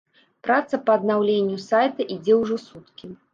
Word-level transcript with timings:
Праца 0.45 0.79
па 0.87 0.95
аднаўленню 0.99 1.59
сайта 1.67 2.09
ідзе 2.17 2.33
ўжо 2.41 2.59
суткі. 2.65 3.13